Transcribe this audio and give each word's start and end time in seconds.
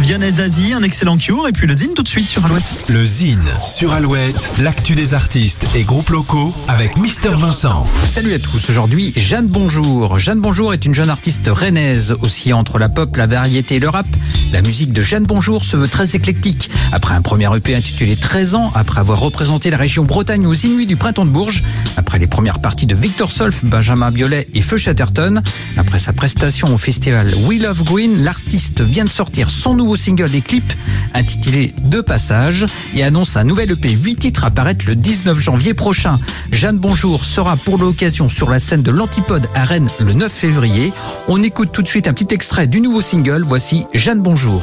Vianney 0.00 0.40
Asie, 0.40 0.72
un 0.72 0.82
excellent 0.82 1.18
cure 1.18 1.46
et 1.46 1.52
puis 1.52 1.66
le 1.66 1.74
Zine 1.74 1.92
tout 1.94 2.02
de 2.02 2.08
suite 2.08 2.26
sur 2.26 2.42
Alouette. 2.46 2.64
Le 2.88 3.04
Zine 3.04 3.44
sur 3.66 3.92
Alouette, 3.92 4.48
l'actu 4.58 4.94
des 4.94 5.12
artistes 5.12 5.66
et 5.74 5.82
groupes 5.82 6.08
locaux 6.08 6.54
avec 6.68 6.96
Mister 6.96 7.28
Vincent. 7.36 7.86
Salut 8.06 8.32
à 8.32 8.38
tous, 8.38 8.70
aujourd'hui 8.70 9.12
Jeanne 9.16 9.46
Bonjour. 9.46 10.18
Jeanne 10.18 10.40
Bonjour 10.40 10.72
est 10.72 10.86
une 10.86 10.94
jeune 10.94 11.10
artiste 11.10 11.46
rennaise, 11.48 12.16
aussi 12.22 12.54
entre 12.54 12.78
la 12.78 12.88
pop, 12.88 13.14
la 13.16 13.26
variété 13.26 13.76
et 13.76 13.78
le 13.78 13.90
rap. 13.90 14.06
La 14.52 14.62
musique 14.62 14.92
de 14.92 15.02
Jeanne 15.02 15.24
Bonjour 15.24 15.64
se 15.64 15.76
veut 15.76 15.88
très 15.88 16.16
éclectique. 16.16 16.70
Après 16.92 17.14
un 17.14 17.20
premier 17.20 17.54
EP 17.54 17.74
intitulé 17.74 18.16
13 18.16 18.54
ans, 18.54 18.72
après 18.74 19.00
avoir 19.00 19.20
représenté 19.20 19.68
la 19.68 19.76
région 19.76 20.04
Bretagne 20.04 20.46
aux 20.46 20.54
Inuits 20.54 20.86
du 20.86 20.96
Printemps 20.96 21.26
de 21.26 21.30
Bourges, 21.30 21.62
après 21.98 22.18
les 22.18 22.26
premières 22.26 22.60
parties 22.60 22.86
de 22.86 22.94
Victor 22.94 23.30
Solf, 23.30 23.66
Benjamin 23.66 24.10
Biolay 24.10 24.48
et 24.54 24.62
Feu 24.62 24.78
Chatterton, 24.78 25.42
après 25.76 25.98
sa 25.98 26.14
prestation 26.14 26.74
au 26.74 26.78
festival 26.78 27.30
We 27.44 27.60
Love 27.60 27.84
Green, 27.84 28.24
l'artiste 28.24 28.80
vient 28.80 29.04
de 29.04 29.10
sortir 29.10 29.50
son 29.50 29.74
nouveau 29.74 29.89
single 29.96 30.34
et 30.34 30.40
clip 30.40 30.72
intitulé 31.14 31.72
Deux 31.86 32.02
passages 32.02 32.66
et 32.94 33.02
annonce 33.02 33.36
un 33.36 33.44
nouvel 33.44 33.70
EP 33.72 33.90
8 33.90 34.16
titres 34.16 34.44
à 34.44 34.50
paraître 34.50 34.84
le 34.86 34.94
19 34.94 35.38
janvier 35.38 35.74
prochain. 35.74 36.18
Jeanne 36.52 36.78
Bonjour 36.78 37.24
sera 37.24 37.56
pour 37.56 37.78
l'occasion 37.78 38.28
sur 38.28 38.50
la 38.50 38.58
scène 38.58 38.82
de 38.82 38.90
l'Antipode 38.90 39.46
à 39.54 39.64
Rennes 39.64 39.90
le 39.98 40.12
9 40.12 40.30
février. 40.30 40.92
On 41.28 41.42
écoute 41.42 41.70
tout 41.72 41.82
de 41.82 41.88
suite 41.88 42.08
un 42.08 42.12
petit 42.12 42.32
extrait 42.34 42.66
du 42.66 42.80
nouveau 42.80 43.00
single. 43.00 43.44
Voici 43.46 43.84
Jeanne 43.94 44.20
Bonjour. 44.20 44.62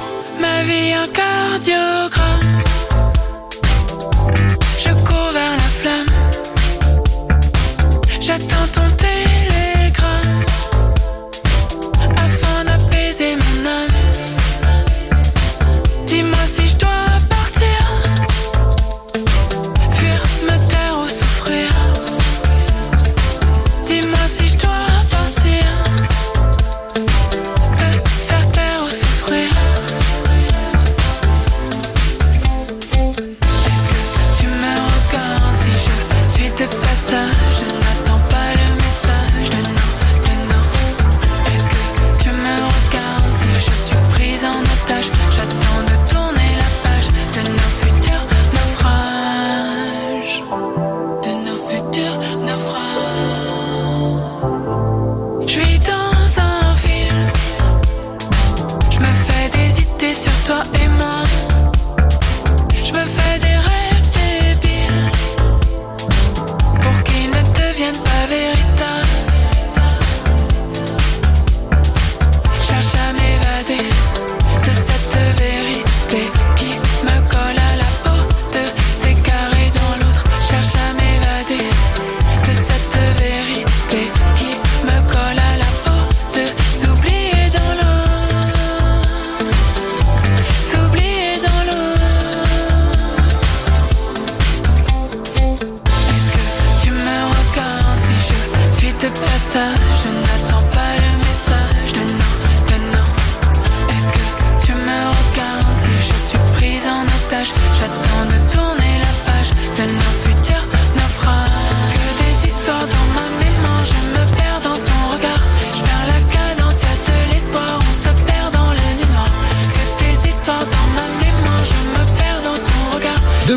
De 99.57 99.63
passage? 99.63 100.47
Je 100.51 100.56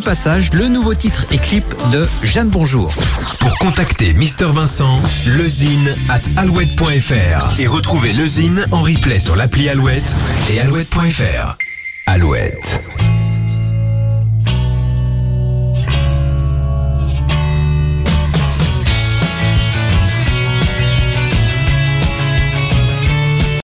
Deux 0.00 0.06
passages, 0.06 0.48
le 0.54 0.68
nouveau 0.68 0.94
titre 0.94 1.26
et 1.30 1.36
clip 1.36 1.62
de 1.92 2.08
Jeanne 2.22 2.48
Bonjour. 2.48 2.90
Pour 3.38 3.58
contacter 3.58 4.14
Mister 4.14 4.46
Vincent, 4.46 4.98
lezine 5.26 5.94
at 6.08 6.22
alouette.fr 6.40 7.60
et 7.60 7.66
retrouver 7.66 8.14
lezine 8.14 8.64
en 8.72 8.80
replay 8.80 9.18
sur 9.18 9.36
l'appli 9.36 9.68
Alouette 9.68 10.16
et 10.48 10.58
alouette.fr. 10.58 11.58
Alouette. 12.06 12.89